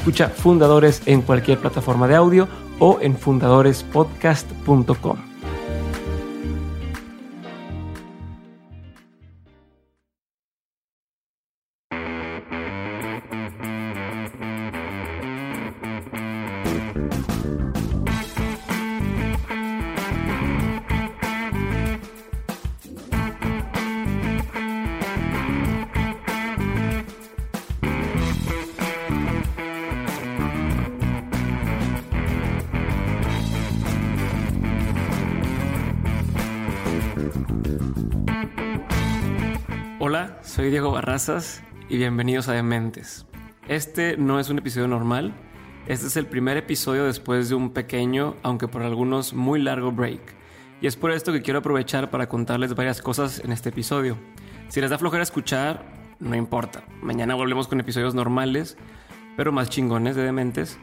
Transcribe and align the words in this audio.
Escucha 0.00 0.30
Fundadores 0.30 1.02
en 1.04 1.20
cualquier 1.20 1.58
plataforma 1.58 2.08
de 2.08 2.16
audio 2.16 2.48
o 2.78 2.98
en 3.02 3.18
fundadorespodcast.com. 3.18 5.29
Hola, 40.10 40.40
soy 40.42 40.70
Diego 40.70 40.90
Barrazas 40.90 41.62
y 41.88 41.96
bienvenidos 41.96 42.48
a 42.48 42.52
Dementes. 42.52 43.26
Este 43.68 44.16
no 44.16 44.40
es 44.40 44.50
un 44.50 44.58
episodio 44.58 44.88
normal, 44.88 45.32
este 45.86 46.08
es 46.08 46.16
el 46.16 46.26
primer 46.26 46.56
episodio 46.56 47.04
después 47.04 47.48
de 47.48 47.54
un 47.54 47.70
pequeño, 47.70 48.34
aunque 48.42 48.66
por 48.66 48.82
algunos 48.82 49.34
muy 49.34 49.62
largo 49.62 49.92
break. 49.92 50.20
Y 50.80 50.88
es 50.88 50.96
por 50.96 51.12
esto 51.12 51.32
que 51.32 51.42
quiero 51.42 51.60
aprovechar 51.60 52.10
para 52.10 52.28
contarles 52.28 52.74
varias 52.74 53.00
cosas 53.00 53.38
en 53.44 53.52
este 53.52 53.68
episodio. 53.68 54.18
Si 54.66 54.80
les 54.80 54.90
da 54.90 54.98
flojera 54.98 55.22
escuchar, 55.22 55.84
no 56.18 56.34
importa. 56.34 56.82
Mañana 57.00 57.36
volvemos 57.36 57.68
con 57.68 57.78
episodios 57.78 58.12
normales, 58.12 58.76
pero 59.36 59.52
más 59.52 59.70
chingones 59.70 60.16
de 60.16 60.24
Dementes. 60.24 60.76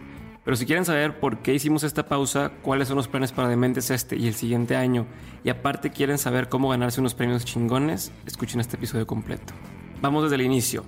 Pero 0.47 0.55
si 0.55 0.65
quieren 0.65 0.85
saber 0.85 1.19
por 1.19 1.39
qué 1.39 1.53
hicimos 1.53 1.83
esta 1.83 2.07
pausa, 2.07 2.53
cuáles 2.61 2.87
son 2.87 2.95
los 2.95 3.09
planes 3.09 3.33
para 3.33 3.49
Dementes 3.49 3.91
este 3.91 4.15
y 4.15 4.27
el 4.27 4.33
siguiente 4.33 4.77
año, 4.77 5.05
y 5.43 5.49
aparte 5.49 5.89
quieren 5.91 6.17
saber 6.17 6.47
cómo 6.47 6.69
ganarse 6.69 7.01
unos 7.01 7.15
premios 7.15 7.43
chingones, 7.43 8.13
escuchen 8.25 8.61
este 8.61 8.77
episodio 8.77 9.05
completo. 9.05 9.53
Vamos 10.01 10.23
desde 10.23 10.35
el 10.35 10.43
inicio. 10.43 10.85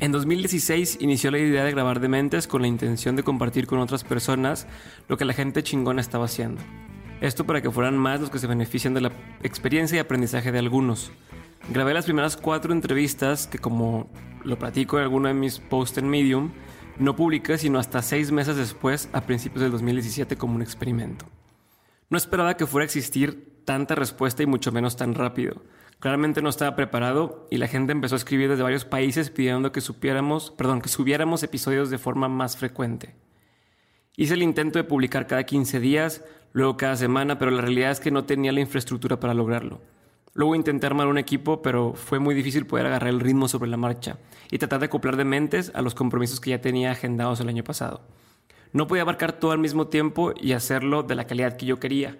En 0.00 0.10
2016 0.10 0.96
inició 1.02 1.30
la 1.32 1.38
idea 1.38 1.64
de 1.64 1.70
grabar 1.70 2.00
Dementes 2.00 2.46
con 2.46 2.62
la 2.62 2.68
intención 2.68 3.14
de 3.14 3.24
compartir 3.24 3.66
con 3.66 3.78
otras 3.78 4.04
personas 4.04 4.66
lo 5.06 5.18
que 5.18 5.26
la 5.26 5.34
gente 5.34 5.62
chingona 5.62 6.00
estaba 6.00 6.24
haciendo. 6.24 6.62
Esto 7.20 7.44
para 7.44 7.60
que 7.60 7.70
fueran 7.70 7.98
más 7.98 8.22
los 8.22 8.30
que 8.30 8.38
se 8.38 8.46
benefician 8.46 8.94
de 8.94 9.02
la 9.02 9.12
experiencia 9.42 9.96
y 9.96 9.98
aprendizaje 9.98 10.50
de 10.50 10.60
algunos. 10.60 11.12
Grabé 11.74 11.92
las 11.92 12.06
primeras 12.06 12.38
cuatro 12.38 12.72
entrevistas 12.72 13.48
que 13.48 13.58
como 13.58 14.08
lo 14.44 14.58
platico 14.58 14.96
en 14.96 15.02
alguno 15.02 15.28
de 15.28 15.34
mis 15.34 15.58
posts 15.58 15.98
en 15.98 16.08
Medium, 16.08 16.52
no 16.98 17.16
publiqué 17.16 17.58
sino 17.58 17.78
hasta 17.78 18.02
seis 18.02 18.32
meses 18.32 18.56
después, 18.56 19.08
a 19.12 19.22
principios 19.22 19.62
del 19.62 19.72
2017, 19.72 20.36
como 20.36 20.54
un 20.54 20.62
experimento. 20.62 21.26
No 22.08 22.18
esperaba 22.18 22.56
que 22.56 22.66
fuera 22.66 22.82
a 22.82 22.86
existir 22.86 23.62
tanta 23.64 23.94
respuesta 23.94 24.42
y 24.42 24.46
mucho 24.46 24.72
menos 24.72 24.96
tan 24.96 25.14
rápido. 25.14 25.62
Claramente 25.98 26.42
no 26.42 26.50
estaba 26.50 26.76
preparado 26.76 27.46
y 27.50 27.56
la 27.56 27.68
gente 27.68 27.92
empezó 27.92 28.14
a 28.14 28.18
escribir 28.18 28.48
desde 28.48 28.62
varios 28.62 28.84
países 28.84 29.30
pidiendo 29.30 29.72
que 29.72 29.80
supiéramos, 29.80 30.50
perdón, 30.50 30.82
que 30.82 30.88
subiéramos 30.88 31.42
episodios 31.42 31.90
de 31.90 31.98
forma 31.98 32.28
más 32.28 32.56
frecuente. 32.56 33.16
Hice 34.16 34.34
el 34.34 34.42
intento 34.42 34.78
de 34.78 34.84
publicar 34.84 35.26
cada 35.26 35.44
15 35.44 35.80
días, 35.80 36.24
luego 36.52 36.76
cada 36.76 36.96
semana, 36.96 37.38
pero 37.38 37.50
la 37.50 37.62
realidad 37.62 37.90
es 37.90 38.00
que 38.00 38.10
no 38.10 38.24
tenía 38.24 38.52
la 38.52 38.60
infraestructura 38.60 39.20
para 39.20 39.34
lograrlo. 39.34 39.80
Luego 40.36 40.54
intenté 40.54 40.86
armar 40.86 41.06
un 41.06 41.16
equipo, 41.16 41.62
pero 41.62 41.94
fue 41.94 42.18
muy 42.18 42.34
difícil 42.34 42.66
poder 42.66 42.84
agarrar 42.84 43.08
el 43.08 43.20
ritmo 43.20 43.48
sobre 43.48 43.70
la 43.70 43.78
marcha 43.78 44.18
y 44.50 44.58
tratar 44.58 44.80
de 44.80 44.86
acoplar 44.86 45.16
de 45.16 45.24
mentes 45.24 45.72
a 45.74 45.80
los 45.80 45.94
compromisos 45.94 46.40
que 46.40 46.50
ya 46.50 46.60
tenía 46.60 46.90
agendados 46.90 47.40
el 47.40 47.48
año 47.48 47.64
pasado. 47.64 48.02
No 48.74 48.86
podía 48.86 49.00
abarcar 49.00 49.32
todo 49.32 49.52
al 49.52 49.58
mismo 49.58 49.86
tiempo 49.86 50.34
y 50.38 50.52
hacerlo 50.52 51.02
de 51.02 51.14
la 51.14 51.26
calidad 51.26 51.56
que 51.56 51.64
yo 51.64 51.80
quería. 51.80 52.18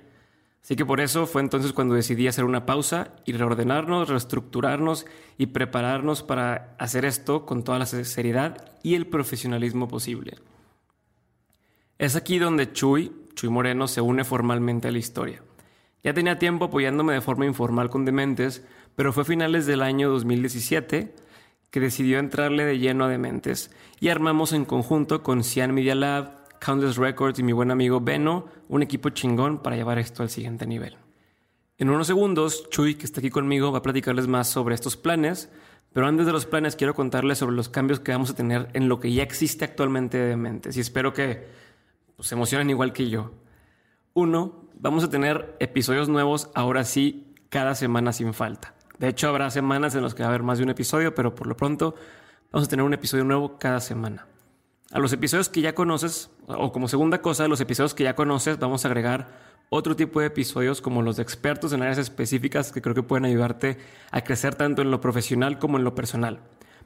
Así 0.63 0.77
que 0.77 0.87
por 0.87 1.01
eso 1.01 1.27
fue 1.27 1.43
entonces 1.43 1.75
cuando 1.75 1.95
decidí 1.95 2.27
hacer 2.27 2.47
una 2.47 2.65
pausa 2.65 3.13
y 3.27 3.33
reordenarnos, 3.33 4.09
reestructurarnos 4.09 5.05
y 5.37 5.47
prepararnos 5.47 6.23
para 6.23 6.75
hacer 6.79 7.05
esto 7.05 7.45
con 7.45 7.65
toda 7.65 7.79
la 7.79 7.85
seriedad 7.85 8.73
y 8.83 8.95
el 8.95 9.07
profesionalismo 9.07 9.89
posible. 9.89 10.39
Es 11.99 12.17
aquí 12.17 12.39
donde 12.39 12.73
Chuy, 12.73 13.13
Chuy 13.35 13.51
Moreno, 13.51 13.87
se 13.89 14.01
une 14.01 14.25
formalmente 14.25 14.89
a 14.89 14.91
la 14.91 14.99
historia. 14.99 15.43
Ya 16.07 16.15
tenía 16.15 16.39
tiempo 16.39 16.67
apoyándome 16.67 17.15
de 17.15 17.21
forma 17.21 17.47
informal 17.47 17.91
con 17.91 18.05
Dementes, 18.05 18.63
pero 18.95 19.13
fue 19.13 19.25
a 19.25 19.27
finales 19.27 19.67
del 19.67 19.83
año 19.83 20.09
2017 20.09 21.13
que 21.69 21.81
decidió 21.81 22.21
entrarle 22.21 22.65
de 22.65 22.79
lleno 22.79 23.07
a 23.07 23.09
Dementes 23.09 23.73
y 23.99 24.07
armamos 24.07 24.53
en 24.53 24.67
conjunto 24.67 25.25
con 25.25 25.43
Cian 25.43 25.75
Media 25.75 25.97
Lab, 25.97 26.49
Countless 26.61 26.97
Records 26.97 27.41
y 27.41 27.43
mi 27.43 27.51
buen 27.51 27.73
amigo 27.73 28.01
Beno 28.01 28.47
un 28.69 28.85
equipo 28.85 29.11
chingón 29.11 29.59
para 29.59 29.75
llevar 29.75 29.99
esto 29.99 30.23
al 30.23 30.31
siguiente 30.31 30.65
nivel. 30.65 30.97
En 31.77 31.91
unos 31.91 32.07
segundos, 32.07 32.71
Chuy, 32.71 32.95
que 32.95 33.05
está 33.05 33.19
aquí 33.19 33.31
conmigo, 33.31 33.73
va 33.73 33.79
a 33.79 33.83
platicarles 33.83 34.29
más 34.29 34.49
sobre 34.49 34.77
estos 34.77 34.97
planes, 34.97 35.51
pero 35.93 36.07
antes 36.07 36.25
de 36.25 36.31
los 36.31 36.47
planes 36.47 36.77
quiero 36.77 36.95
contarles 36.95 37.39
sobre 37.39 37.57
los 37.57 37.69
cambios 37.69 37.99
que 37.99 38.13
vamos 38.13 38.31
a 38.31 38.37
tener 38.37 38.69
en 38.75 38.89
lo 38.89 39.01
que 39.01 39.13
ya 39.13 39.25
existe 39.25 39.65
actualmente 39.65 40.19
de 40.19 40.29
Dementes 40.29 40.77
y 40.77 40.81
espero 40.81 41.13
que 41.13 41.49
pues, 42.15 42.29
se 42.29 42.37
emocionen 42.37 42.71
igual 42.71 42.93
que 42.93 43.11
yo. 43.11 43.33
Uno, 44.15 44.66
vamos 44.77 45.05
a 45.05 45.11
tener 45.11 45.57
episodios 45.59 46.09
nuevos 46.09 46.51
ahora 46.55 46.85
sí 46.85 47.35
cada 47.49 47.75
semana 47.75 48.13
sin 48.13 48.35
falta. 48.35 48.75
De 48.99 49.09
hecho, 49.09 49.29
habrá 49.29 49.51
semanas 49.51 49.95
en 49.95 50.03
las 50.03 50.15
que 50.15 50.23
va 50.23 50.29
a 50.29 50.31
haber 50.31 50.43
más 50.43 50.59
de 50.59 50.65
un 50.65 50.71
episodio, 50.71 51.15
pero 51.15 51.35
por 51.35 51.47
lo 51.47 51.57
pronto 51.57 51.95
vamos 52.53 52.69
a 52.69 52.71
tener 52.71 52.85
un 52.85 52.95
episodio 52.95 53.25
nuevo 53.25 53.59
cada 53.59 53.81
semana. 53.81 54.27
A 54.93 54.99
los 54.99 55.13
episodios 55.13 55.49
que 55.49 55.61
ya 55.61 55.75
conoces, 55.75 56.31
o 56.47 56.73
como 56.73 56.89
segunda 56.89 57.21
cosa, 57.21 57.45
a 57.45 57.49
los 57.49 57.61
episodios 57.61 57.95
que 57.95 58.05
ya 58.05 58.15
conoces, 58.15 58.59
vamos 58.59 58.85
a 58.85 58.89
agregar 58.89 59.29
otro 59.69 59.97
tipo 59.97 60.21
de 60.21 60.27
episodios 60.27 60.81
como 60.81 61.03
los 61.03 61.17
de 61.17 61.23
expertos 61.23 61.73
en 61.73 61.83
áreas 61.83 61.99
específicas 61.99 62.71
que 62.71 62.81
creo 62.81 62.95
que 62.95 63.03
pueden 63.03 63.25
ayudarte 63.25 63.79
a 64.13 64.23
crecer 64.23 64.55
tanto 64.55 64.83
en 64.83 64.91
lo 64.91 65.01
profesional 65.01 65.59
como 65.59 65.77
en 65.77 65.85
lo 65.85 65.95
personal. 65.95 66.41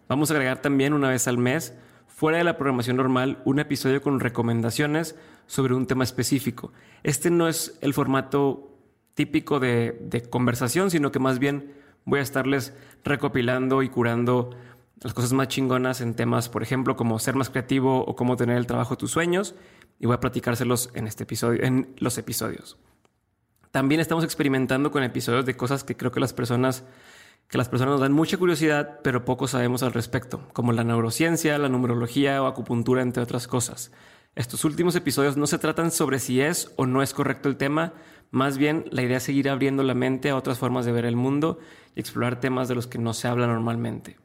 Vamos 0.08 0.30
a 0.30 0.34
agregar 0.34 0.62
también 0.62 0.94
una 0.94 1.10
vez 1.10 1.28
al 1.28 1.38
mes, 1.38 1.74
fuera 2.14 2.38
de 2.38 2.44
la 2.44 2.56
programación 2.56 2.96
normal, 2.96 3.40
un 3.44 3.60
episodio 3.60 4.02
con 4.02 4.20
recomendaciones 4.20 5.16
sobre 5.46 5.74
un 5.74 5.86
tema 5.86 6.04
específico. 6.04 6.72
Este 7.02 7.30
no 7.30 7.48
es 7.48 7.78
el 7.80 7.94
formato 7.94 8.76
típico 9.14 9.60
de, 9.60 10.26
conversación, 10.28 10.90
sino 10.90 11.12
que 11.12 11.18
más 11.18 11.38
bien 11.38 11.72
voy 12.04 12.20
a 12.20 12.22
estarles 12.22 12.74
recopilando 13.04 13.82
y 13.82 13.88
curando 13.88 14.50
las 15.00 15.14
cosas 15.14 15.32
más 15.32 15.48
chingonas 15.48 16.00
en 16.00 16.14
temas, 16.14 16.48
por 16.48 16.62
ejemplo, 16.62 16.96
como 16.96 17.18
ser 17.18 17.34
más 17.36 17.48
creativo 17.48 18.04
o 18.04 18.14
cómo 18.16 18.36
tener 18.36 18.56
el 18.56 18.66
trabajo 18.66 18.94
de 18.94 18.98
tus 18.98 19.12
sueños, 19.12 19.54
y 19.98 20.06
voy 20.06 20.14
a 20.14 20.20
platicárselos 20.20 20.90
en 20.94 21.06
este 21.06 21.24
episodio, 21.24 21.62
en 21.62 21.94
los 21.98 22.18
episodios. 22.18 22.76
También 23.70 24.00
estamos 24.00 24.24
experimentando 24.24 24.90
con 24.90 25.02
episodios 25.02 25.46
de 25.46 25.56
cosas 25.56 25.84
que 25.84 25.96
creo 25.96 26.10
que 26.10 26.20
las 26.20 26.32
personas 26.32 26.84
que 27.50 27.58
las 27.58 27.68
personas 27.68 27.92
nos 27.92 28.00
dan 28.00 28.12
mucha 28.12 28.36
curiosidad, 28.36 29.00
pero 29.02 29.24
poco 29.24 29.48
sabemos 29.48 29.82
al 29.82 29.92
respecto, 29.92 30.48
como 30.52 30.72
la 30.72 30.84
neurociencia, 30.84 31.58
la 31.58 31.68
numerología 31.68 32.40
o 32.42 32.46
acupuntura, 32.46 33.02
entre 33.02 33.24
otras 33.24 33.48
cosas. 33.48 33.90
Estos 34.36 34.64
últimos 34.64 34.94
episodios 34.94 35.36
no 35.36 35.48
se 35.48 35.58
tratan 35.58 35.90
sobre 35.90 36.20
si 36.20 36.40
es 36.40 36.72
o 36.76 36.86
no 36.86 37.02
es 37.02 37.12
correcto 37.12 37.48
el 37.48 37.56
tema, 37.56 37.92
más 38.30 38.56
bien 38.56 38.84
la 38.92 39.02
idea 39.02 39.16
es 39.16 39.24
seguir 39.24 39.48
abriendo 39.50 39.82
la 39.82 39.94
mente 39.94 40.30
a 40.30 40.36
otras 40.36 40.58
formas 40.58 40.86
de 40.86 40.92
ver 40.92 41.04
el 41.04 41.16
mundo 41.16 41.58
y 41.96 42.00
explorar 42.00 42.38
temas 42.38 42.68
de 42.68 42.76
los 42.76 42.86
que 42.86 42.98
no 42.98 43.12
se 43.14 43.26
habla 43.26 43.48
normalmente. 43.48 44.16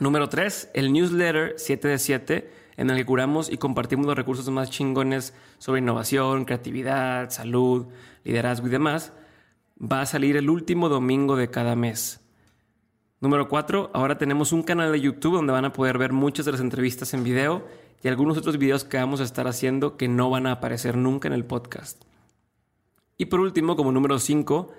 Número 0.00 0.28
3, 0.28 0.72
el 0.74 0.92
newsletter 0.92 1.54
7 1.56 1.86
de 1.86 1.98
7, 1.98 2.52
en 2.76 2.90
el 2.90 2.96
que 2.96 3.06
curamos 3.06 3.50
y 3.50 3.58
compartimos 3.58 4.06
los 4.06 4.16
recursos 4.16 4.48
más 4.50 4.70
chingones 4.70 5.32
sobre 5.58 5.80
innovación, 5.80 6.44
creatividad, 6.44 7.30
salud, 7.30 7.86
liderazgo 8.24 8.66
y 8.66 8.70
demás. 8.70 9.12
Va 9.80 10.00
a 10.00 10.06
salir 10.06 10.36
el 10.36 10.50
último 10.50 10.88
domingo 10.88 11.36
de 11.36 11.50
cada 11.50 11.76
mes. 11.76 12.20
Número 13.20 13.48
4, 13.48 13.90
ahora 13.94 14.18
tenemos 14.18 14.52
un 14.52 14.62
canal 14.62 14.92
de 14.92 15.00
YouTube 15.00 15.34
donde 15.34 15.52
van 15.52 15.64
a 15.64 15.72
poder 15.72 15.98
ver 15.98 16.12
muchas 16.12 16.46
de 16.46 16.52
las 16.52 16.60
entrevistas 16.60 17.14
en 17.14 17.24
video 17.24 17.66
y 18.02 18.08
algunos 18.08 18.36
otros 18.36 18.58
videos 18.58 18.84
que 18.84 18.96
vamos 18.96 19.20
a 19.20 19.24
estar 19.24 19.48
haciendo 19.48 19.96
que 19.96 20.08
no 20.08 20.30
van 20.30 20.46
a 20.46 20.52
aparecer 20.52 20.96
nunca 20.96 21.28
en 21.28 21.34
el 21.34 21.44
podcast. 21.44 22.04
Y 23.16 23.26
por 23.26 23.40
último, 23.40 23.74
como 23.74 23.90
número 23.90 24.18
5, 24.18 24.72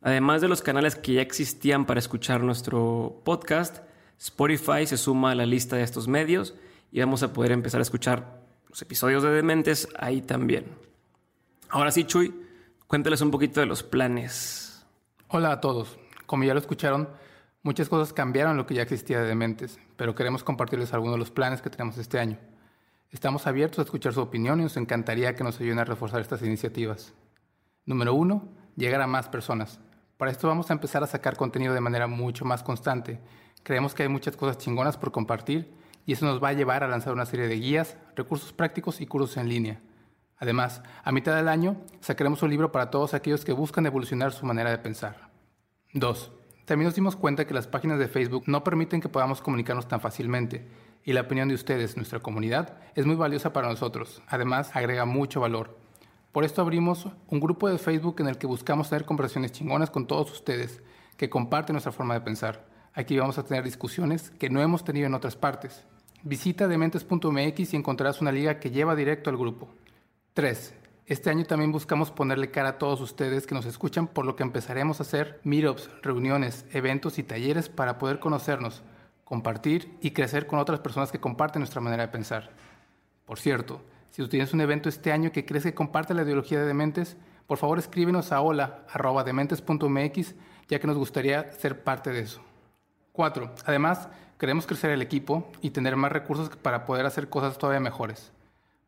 además 0.00 0.40
de 0.40 0.48
los 0.48 0.62
canales 0.62 0.96
que 0.96 1.14
ya 1.14 1.22
existían 1.22 1.84
para 1.84 2.00
escuchar 2.00 2.42
nuestro 2.42 3.20
podcast, 3.24 3.78
Spotify 4.18 4.86
se 4.86 4.96
suma 4.96 5.32
a 5.32 5.34
la 5.34 5.44
lista 5.44 5.76
de 5.76 5.82
estos 5.82 6.08
medios 6.08 6.54
y 6.90 7.00
vamos 7.00 7.22
a 7.22 7.32
poder 7.32 7.52
empezar 7.52 7.80
a 7.80 7.82
escuchar 7.82 8.40
los 8.70 8.80
episodios 8.80 9.22
de 9.22 9.30
Dementes 9.30 9.88
ahí 9.98 10.22
también. 10.22 10.64
Ahora 11.68 11.90
sí, 11.90 12.04
Chuy, 12.04 12.32
cuéntales 12.86 13.20
un 13.22 13.30
poquito 13.30 13.60
de 13.60 13.66
los 13.66 13.82
planes. 13.82 14.84
Hola 15.28 15.52
a 15.52 15.60
todos. 15.60 15.98
Como 16.26 16.44
ya 16.44 16.54
lo 16.54 16.60
escucharon, 16.60 17.08
muchas 17.62 17.88
cosas 17.88 18.12
cambiaron 18.12 18.56
lo 18.56 18.66
que 18.66 18.74
ya 18.74 18.82
existía 18.82 19.20
de 19.20 19.26
Dementes, 19.26 19.78
pero 19.96 20.14
queremos 20.14 20.44
compartirles 20.44 20.92
algunos 20.92 21.14
de 21.14 21.18
los 21.18 21.30
planes 21.30 21.62
que 21.62 21.70
tenemos 21.70 21.98
este 21.98 22.18
año. 22.18 22.38
Estamos 23.10 23.46
abiertos 23.46 23.78
a 23.78 23.82
escuchar 23.82 24.12
su 24.12 24.20
opinión 24.20 24.60
y 24.60 24.64
nos 24.64 24.76
encantaría 24.76 25.34
que 25.34 25.44
nos 25.44 25.60
ayuden 25.60 25.78
a 25.78 25.84
reforzar 25.84 26.20
estas 26.20 26.42
iniciativas. 26.42 27.14
Número 27.86 28.14
uno, 28.14 28.48
llegar 28.76 29.00
a 29.00 29.06
más 29.06 29.28
personas. 29.28 29.80
Para 30.16 30.30
esto 30.30 30.48
vamos 30.48 30.70
a 30.70 30.74
empezar 30.74 31.02
a 31.02 31.06
sacar 31.06 31.36
contenido 31.36 31.74
de 31.74 31.80
manera 31.80 32.06
mucho 32.06 32.44
más 32.44 32.62
constante. 32.62 33.20
Creemos 33.62 33.94
que 33.94 34.02
hay 34.02 34.08
muchas 34.08 34.36
cosas 34.36 34.58
chingonas 34.58 34.96
por 34.96 35.12
compartir 35.12 35.72
y 36.06 36.12
eso 36.12 36.26
nos 36.26 36.42
va 36.42 36.48
a 36.48 36.52
llevar 36.52 36.84
a 36.84 36.88
lanzar 36.88 37.12
una 37.12 37.26
serie 37.26 37.48
de 37.48 37.56
guías, 37.56 37.96
recursos 38.14 38.52
prácticos 38.52 39.00
y 39.00 39.06
cursos 39.06 39.36
en 39.36 39.48
línea. 39.48 39.80
Además, 40.44 40.82
a 41.02 41.10
mitad 41.10 41.34
del 41.34 41.48
año 41.48 41.78
sacaremos 42.00 42.42
un 42.42 42.50
libro 42.50 42.70
para 42.70 42.90
todos 42.90 43.14
aquellos 43.14 43.46
que 43.46 43.54
buscan 43.54 43.86
evolucionar 43.86 44.30
su 44.34 44.44
manera 44.44 44.68
de 44.68 44.76
pensar. 44.76 45.30
2. 45.94 46.32
También 46.66 46.84
nos 46.84 46.94
dimos 46.94 47.16
cuenta 47.16 47.46
que 47.46 47.54
las 47.54 47.66
páginas 47.66 47.98
de 47.98 48.08
Facebook 48.08 48.44
no 48.46 48.62
permiten 48.62 49.00
que 49.00 49.08
podamos 49.08 49.40
comunicarnos 49.40 49.88
tan 49.88 50.02
fácilmente 50.02 50.68
y 51.02 51.14
la 51.14 51.22
opinión 51.22 51.48
de 51.48 51.54
ustedes, 51.54 51.96
nuestra 51.96 52.20
comunidad, 52.20 52.76
es 52.94 53.06
muy 53.06 53.14
valiosa 53.16 53.54
para 53.54 53.68
nosotros. 53.68 54.20
Además, 54.26 54.76
agrega 54.76 55.06
mucho 55.06 55.40
valor. 55.40 55.78
Por 56.30 56.44
esto 56.44 56.60
abrimos 56.60 57.08
un 57.28 57.40
grupo 57.40 57.70
de 57.70 57.78
Facebook 57.78 58.16
en 58.18 58.28
el 58.28 58.36
que 58.36 58.46
buscamos 58.46 58.90
tener 58.90 59.06
conversaciones 59.06 59.52
chingonas 59.52 59.88
con 59.88 60.06
todos 60.06 60.30
ustedes 60.30 60.82
que 61.16 61.30
comparten 61.30 61.72
nuestra 61.72 61.92
forma 61.92 62.12
de 62.12 62.20
pensar. 62.20 62.66
Aquí 62.92 63.16
vamos 63.18 63.38
a 63.38 63.44
tener 63.44 63.64
discusiones 63.64 64.28
que 64.32 64.50
no 64.50 64.60
hemos 64.60 64.84
tenido 64.84 65.06
en 65.06 65.14
otras 65.14 65.36
partes. 65.36 65.86
Visita 66.22 66.68
dementes.mx 66.68 67.72
y 67.72 67.76
encontrarás 67.76 68.20
una 68.20 68.30
liga 68.30 68.60
que 68.60 68.70
lleva 68.70 68.94
directo 68.94 69.30
al 69.30 69.38
grupo. 69.38 69.70
3. 70.34 70.74
Este 71.06 71.30
año 71.30 71.44
también 71.44 71.70
buscamos 71.70 72.10
ponerle 72.10 72.50
cara 72.50 72.70
a 72.70 72.78
todos 72.78 73.00
ustedes 73.00 73.46
que 73.46 73.54
nos 73.54 73.66
escuchan, 73.66 74.08
por 74.08 74.26
lo 74.26 74.34
que 74.34 74.42
empezaremos 74.42 74.98
a 74.98 75.04
hacer 75.04 75.38
meetups, 75.44 75.88
reuniones, 76.02 76.66
eventos 76.72 77.20
y 77.20 77.22
talleres 77.22 77.68
para 77.68 77.98
poder 77.98 78.18
conocernos, 78.18 78.82
compartir 79.22 79.96
y 80.00 80.10
crecer 80.10 80.48
con 80.48 80.58
otras 80.58 80.80
personas 80.80 81.12
que 81.12 81.20
comparten 81.20 81.60
nuestra 81.60 81.80
manera 81.80 82.02
de 82.02 82.12
pensar. 82.12 82.50
Por 83.26 83.38
cierto, 83.38 83.80
si 84.10 84.22
tú 84.22 84.28
tienes 84.28 84.52
un 84.52 84.60
evento 84.60 84.88
este 84.88 85.12
año 85.12 85.30
que 85.30 85.46
crees 85.46 85.62
que 85.62 85.72
comparte 85.72 86.14
la 86.14 86.22
ideología 86.22 86.58
de 86.58 86.66
Dementes, 86.66 87.16
por 87.46 87.58
favor 87.58 87.78
escríbenos 87.78 88.32
a 88.32 88.40
hola.dementes.mx 88.40 90.34
ya 90.66 90.80
que 90.80 90.86
nos 90.88 90.96
gustaría 90.96 91.52
ser 91.52 91.84
parte 91.84 92.10
de 92.10 92.18
eso. 92.22 92.40
4. 93.12 93.54
Además, 93.66 94.08
queremos 94.36 94.66
crecer 94.66 94.90
el 94.90 95.00
equipo 95.00 95.52
y 95.60 95.70
tener 95.70 95.94
más 95.94 96.10
recursos 96.10 96.48
para 96.56 96.86
poder 96.86 97.06
hacer 97.06 97.28
cosas 97.28 97.56
todavía 97.56 97.78
mejores. 97.78 98.33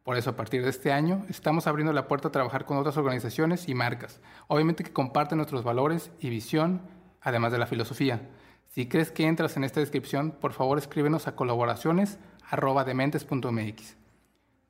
Por 0.06 0.16
eso, 0.16 0.30
a 0.30 0.36
partir 0.36 0.62
de 0.62 0.70
este 0.70 0.92
año, 0.92 1.26
estamos 1.28 1.66
abriendo 1.66 1.92
la 1.92 2.06
puerta 2.06 2.28
a 2.28 2.30
trabajar 2.30 2.64
con 2.64 2.76
otras 2.76 2.96
organizaciones 2.96 3.68
y 3.68 3.74
marcas, 3.74 4.20
obviamente 4.46 4.84
que 4.84 4.92
comparten 4.92 5.38
nuestros 5.38 5.64
valores 5.64 6.12
y 6.20 6.30
visión, 6.30 6.80
además 7.20 7.50
de 7.50 7.58
la 7.58 7.66
filosofía. 7.66 8.20
Si 8.68 8.86
crees 8.86 9.10
que 9.10 9.26
entras 9.26 9.56
en 9.56 9.64
esta 9.64 9.80
descripción, 9.80 10.30
por 10.30 10.52
favor 10.52 10.78
escríbenos 10.78 11.26
a 11.26 11.34
colaboraciones.dementes.mx. 11.34 13.96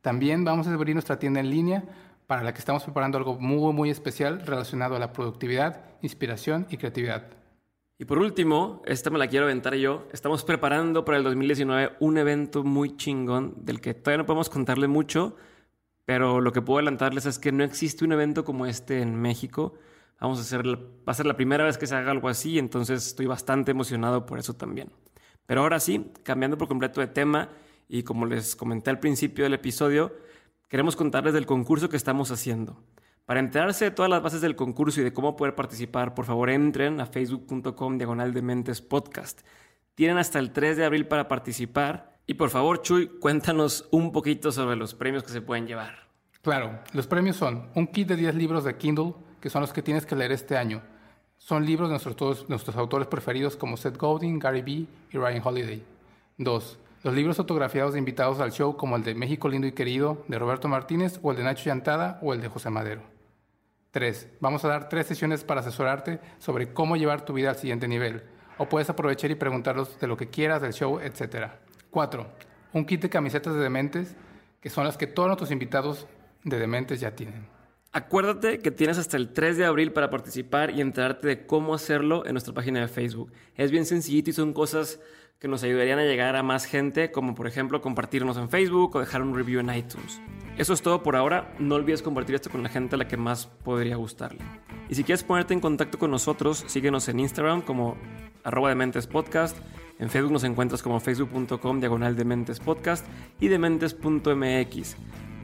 También 0.01 0.43
vamos 0.43 0.69
a 0.69 0.73
abrir 0.73 0.95
nuestra 0.95 1.19
tienda 1.19 1.41
en 1.41 1.51
línea 1.51 1.85
para 2.27 2.43
la 2.43 2.55
que 2.55 2.61
estamos 2.61 2.85
preparando 2.85 3.19
algo 3.19 3.39
muy, 3.39 3.75
muy 3.75 3.91
especial 3.91 4.41
relacionado 4.47 4.97
a 4.97 4.99
la 4.99 5.13
productividad, 5.13 5.83
inspiración 6.01 6.67
y 6.71 6.79
creatividad. 6.79 7.25
Y 7.99 8.05
por 8.05 8.19
último, 8.19 8.83
esta 8.85 9.09
me 9.09 9.19
la 9.19 9.27
quiero 9.27 9.47
aventar 9.47 9.75
yo. 9.75 10.07
Estamos 10.13 10.45
preparando 10.45 11.07
para 11.07 11.17
el 11.17 11.25
2019 11.25 11.97
un 12.01 12.19
evento 12.19 12.63
muy 12.63 12.95
chingón 12.97 13.55
del 13.65 13.81
que 13.81 13.95
todavía 13.95 14.19
no 14.19 14.27
podemos 14.27 14.51
contarle 14.51 14.87
mucho, 14.87 15.35
pero 16.05 16.43
lo 16.43 16.53
que 16.53 16.61
puedo 16.61 16.79
adelantarles 16.79 17.25
es 17.25 17.39
que 17.39 17.53
no 17.53 17.65
existe 17.65 18.05
un 18.05 18.13
evento 18.13 18.45
como 18.45 18.67
este 18.67 19.01
en 19.01 19.17
México. 19.17 19.75
Vamos 20.21 20.39
a 20.39 20.43
hacer, 20.43 20.67
va 20.67 21.13
a 21.13 21.15
ser 21.15 21.25
la 21.25 21.37
primera 21.37 21.65
vez 21.65 21.79
que 21.79 21.87
se 21.87 21.95
haga 21.95 22.11
algo 22.11 22.29
así, 22.29 22.59
entonces 22.59 23.07
estoy 23.07 23.25
bastante 23.25 23.71
emocionado 23.71 24.27
por 24.27 24.39
eso 24.39 24.55
también. 24.55 24.93
Pero 25.47 25.63
ahora 25.63 25.81
sí, 25.81 26.13
cambiando 26.23 26.59
por 26.59 26.69
completo 26.69 27.01
de 27.01 27.07
tema, 27.07 27.49
y 27.89 28.03
como 28.03 28.27
les 28.27 28.57
comenté 28.57 28.91
al 28.91 29.01
principio 29.01 29.45
del 29.45 29.55
episodio, 29.55 30.13
queremos 30.69 30.97
contarles 30.97 31.33
del 31.33 31.47
concurso 31.47 31.89
que 31.89 31.97
estamos 31.97 32.31
haciendo. 32.31 32.77
Para 33.27 33.41
enterarse 33.41 33.87
de 33.87 33.91
todas 33.91 34.09
las 34.09 34.23
bases 34.23 34.41
del 34.41 34.55
concurso 34.55 35.01
y 35.01 35.05
de 35.05 35.13
cómo 35.13 35.35
poder 35.35 35.57
participar, 35.57 36.15
por 36.15 36.27
favor 36.27 36.49
entren 36.49 37.01
a 37.01 37.07
facebook.com 37.07 37.99
diagonal 37.99 38.33
de 38.33 38.41
mentes 38.41 38.81
podcast. 38.81 39.41
Tienen 39.97 40.17
hasta 40.17 40.39
el 40.39 40.53
3 40.53 40.77
de 40.77 40.85
abril 40.85 41.09
para 41.09 41.27
participar. 41.27 42.21
Y 42.29 42.35
por 42.35 42.51
favor, 42.51 42.83
Chuy, 42.83 43.09
cuéntanos 43.19 43.89
un 43.91 44.13
poquito 44.13 44.53
sobre 44.53 44.77
los 44.77 44.95
premios 44.95 45.25
que 45.25 45.33
se 45.33 45.41
pueden 45.41 45.67
llevar. 45.67 46.07
Claro, 46.41 46.79
los 46.93 47.09
premios 47.09 47.35
son 47.35 47.69
un 47.75 47.89
kit 47.89 48.07
de 48.07 48.15
10 48.15 48.37
libros 48.37 48.63
de 48.63 48.77
Kindle, 48.77 49.15
que 49.41 49.51
son 49.51 49.61
los 49.61 49.73
que 49.73 49.83
tienes 49.83 50.07
que 50.07 50.15
leer 50.15 50.31
este 50.31 50.57
año. 50.57 50.81
Son 51.37 51.67
libros 51.67 51.89
de 51.89 51.95
nuestros, 51.95 52.49
nuestros 52.49 52.77
autores 52.77 53.09
preferidos 53.09 53.57
como 53.57 53.77
Seth 53.77 53.97
Godin, 53.97 54.39
Gary 54.39 54.63
Vee 54.63 54.87
y 55.11 55.19
Ryan 55.19 55.43
Holiday. 55.45 55.83
Dos, 56.39 56.79
los 57.03 57.13
libros 57.13 57.41
autografiados 57.41 57.95
de 57.95 57.99
invitados 57.99 58.39
al 58.39 58.53
show, 58.53 58.77
como 58.77 58.95
el 58.95 59.03
de 59.03 59.17
México 59.17 59.49
Lindo 59.49 59.67
y 59.67 59.73
Querido 59.73 60.25
de 60.29 60.39
Roberto 60.39 60.69
Martínez, 60.69 61.19
o 61.25 61.33
el 61.33 61.39
de 61.39 61.43
Nacho 61.43 61.65
Llantada, 61.65 62.21
o 62.23 62.33
el 62.33 62.41
de 62.41 62.49
José 62.49 62.71
Madero. 62.71 63.16
3. 63.97 64.29
Vamos 64.41 64.63
a 64.63 64.69
dar 64.69 64.91
tres 64.91 65.07
sesiones 65.07 65.43
para 65.43 65.61
asesorarte 65.61 66.21
sobre 66.39 66.75
cómo 66.75 66.99
llevar 66.99 67.25
tu 67.25 67.33
vida 67.33 67.49
al 67.49 67.57
siguiente 67.57 67.89
nivel. 67.89 68.25
O 68.59 68.69
puedes 68.69 68.91
aprovechar 68.91 69.31
y 69.31 69.37
preguntarlos 69.37 69.99
de 69.99 70.07
lo 70.07 70.19
que 70.19 70.29
quieras 70.29 70.61
del 70.61 70.75
show, 70.75 71.01
etc. 71.01 71.47
4. 71.89 72.27
Un 72.75 72.85
kit 72.85 73.01
de 73.01 73.09
camisetas 73.09 73.55
de 73.55 73.61
dementes, 73.61 74.15
que 74.61 74.69
son 74.69 74.85
las 74.85 74.99
que 74.99 75.07
todos 75.07 75.29
nuestros 75.29 75.51
invitados 75.51 76.07
de 76.45 76.59
dementes 76.59 77.01
ya 77.01 77.13
tienen. 77.13 77.47
Acuérdate 77.91 78.59
que 78.59 78.71
tienes 78.71 78.99
hasta 78.99 79.17
el 79.17 79.33
3 79.33 79.57
de 79.57 79.65
abril 79.65 79.95
para 79.95 80.11
participar 80.11 80.73
y 80.73 80.83
enterarte 80.83 81.29
de 81.29 81.47
cómo 81.47 81.73
hacerlo 81.73 82.27
en 82.27 82.33
nuestra 82.33 82.53
página 82.53 82.83
de 82.83 82.89
Facebook. 82.89 83.33
Es 83.55 83.71
bien 83.71 83.87
sencillito 83.87 84.29
y 84.29 84.35
son 84.35 84.53
cosas 84.53 85.01
que 85.39 85.49
nos 85.49 85.63
ayudarían 85.63 86.01
a 86.01 86.05
llegar 86.05 86.37
a 86.37 86.43
más 86.43 86.67
gente, 86.67 87.11
como 87.11 87.35
por 87.35 87.47
ejemplo 87.47 87.81
compartirnos 87.81 88.37
en 88.37 88.51
Facebook 88.51 88.95
o 88.95 89.01
dejar 89.01 89.23
un 89.23 89.35
review 89.35 89.61
en 89.61 89.75
iTunes. 89.75 90.21
Eso 90.57 90.73
es 90.73 90.81
todo 90.81 91.03
por 91.03 91.17
ahora, 91.17 91.55
no 91.59 91.75
olvides 91.75 92.03
compartir 92.03 92.35
esto 92.35 92.51
con 92.51 92.63
la 92.63 92.69
gente 92.69 92.95
a 92.95 92.99
la 92.99 93.09
que 93.09 93.17
más 93.17 93.47
podría 93.47 93.97
gustarle. 93.97 94.41
Y 94.89 94.95
si 94.95 95.05
quieres 95.05 95.23
ponerte 95.23 95.53
en 95.53 95.61
contacto 95.61 95.99
con 95.99 96.11
nosotros, 96.11 96.65
síguenos 96.67 97.09
en 97.09 97.21
Instagram 97.21 97.61
como 97.61 97.97
arroba 98.43 98.71
dementespodcast, 98.71 99.59
en 99.99 100.11
Facebook 100.11 100.33
nos 100.33 100.45
encuentras 100.45 100.83
como 100.83 101.01
facebook.com 101.01 101.81
diagonal 101.81 102.17
dementespodcast 102.17 103.07
y 103.41 103.49
dementes.mx. 103.49 104.97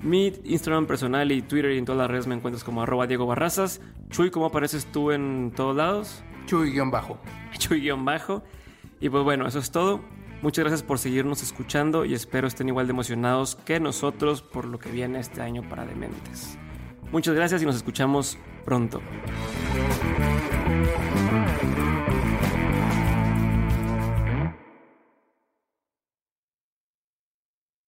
Mi 0.02 0.32
Instagram 0.44 0.86
personal 0.86 1.30
y 1.30 1.42
Twitter 1.42 1.72
y 1.72 1.78
en 1.78 1.84
todas 1.84 1.98
las 1.98 2.10
redes 2.10 2.26
me 2.26 2.34
encuentras 2.34 2.64
como 2.64 2.82
arroba 2.82 3.06
Diego 3.06 3.24
Barrazas. 3.26 3.80
Chuy, 4.10 4.30
¿cómo 4.30 4.46
apareces 4.46 4.86
tú 4.86 5.10
en 5.10 5.52
todos 5.54 5.76
lados? 5.76 6.22
Chuy-bajo. 6.46 7.18
Chuy-bajo. 7.58 8.42
Y 9.00 9.08
pues 9.08 9.24
bueno, 9.24 9.46
eso 9.46 9.58
es 9.58 9.70
todo. 9.70 10.00
Muchas 10.42 10.64
gracias 10.64 10.82
por 10.82 10.98
seguirnos 10.98 11.40
escuchando 11.40 12.04
y 12.04 12.14
espero 12.14 12.48
estén 12.48 12.68
igual 12.68 12.88
de 12.88 12.90
emocionados 12.90 13.54
que 13.64 13.78
nosotros 13.78 14.42
por 14.42 14.64
lo 14.64 14.80
que 14.80 14.90
viene 14.90 15.20
este 15.20 15.40
año 15.40 15.62
para 15.68 15.86
Dementes. 15.86 16.58
Muchas 17.12 17.36
gracias 17.36 17.62
y 17.62 17.64
nos 17.64 17.76
escuchamos 17.76 18.36
pronto. 18.64 19.00